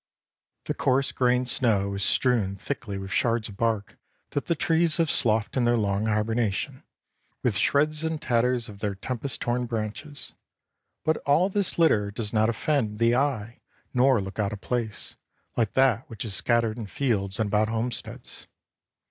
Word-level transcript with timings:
The 0.65 0.73
coarse 0.73 1.11
grained 1.11 1.47
snow 1.47 1.93
is 1.93 2.03
strewn 2.03 2.55
thickly 2.55 2.97
with 2.97 3.11
shards 3.11 3.49
of 3.49 3.57
bark 3.57 3.99
that 4.31 4.47
the 4.47 4.55
trees 4.55 4.97
have 4.97 5.11
sloughed 5.11 5.55
in 5.55 5.63
their 5.63 5.77
long 5.77 6.07
hibernation, 6.07 6.81
with 7.43 7.55
shreds 7.55 8.03
and 8.03 8.19
tatters 8.19 8.67
of 8.67 8.79
their 8.79 8.95
tempest 8.95 9.41
torn 9.41 9.67
branches. 9.67 10.33
But 11.05 11.17
all 11.17 11.49
this 11.49 11.77
litter 11.77 12.09
does 12.09 12.33
not 12.33 12.49
offend 12.49 12.97
the 12.97 13.15
eye 13.15 13.59
nor 13.93 14.19
look 14.21 14.39
out 14.39 14.53
of 14.53 14.61
place, 14.61 15.17
like 15.55 15.73
that 15.73 16.09
which 16.09 16.25
is 16.25 16.33
scattered 16.33 16.77
in 16.79 16.87
fields 16.87 17.39
and 17.39 17.49
about 17.49 17.67
homesteads. 17.67 18.47